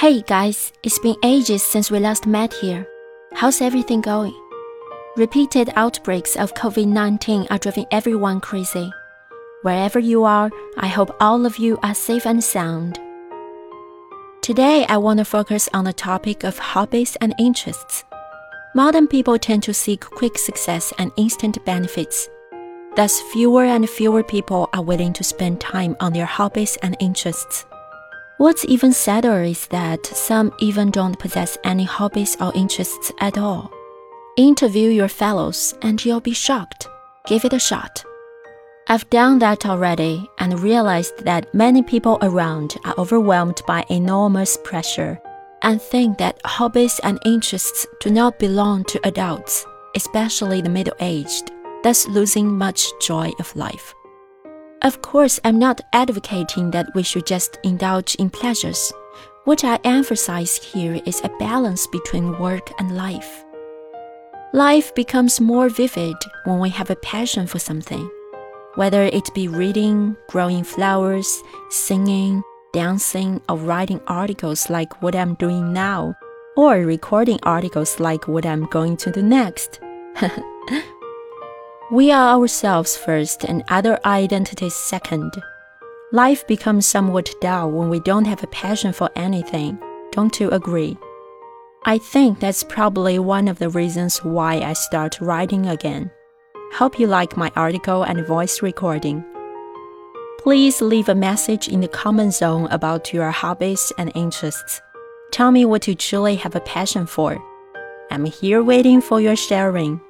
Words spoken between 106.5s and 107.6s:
a passion for.